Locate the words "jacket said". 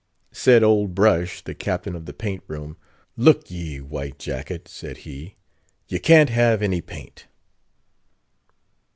4.17-4.97